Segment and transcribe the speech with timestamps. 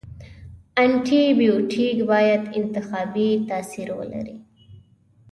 [0.83, 4.37] انټي بیوټیک باید انتخابي تاثیر ولري.